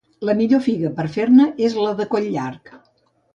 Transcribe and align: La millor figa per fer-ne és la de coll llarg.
La 0.27 0.33
millor 0.37 0.63
figa 0.67 0.91
per 0.99 1.05
fer-ne 1.17 1.47
és 1.67 1.77
la 1.83 1.93
de 2.01 2.09
coll 2.15 2.27
llarg. 2.39 2.75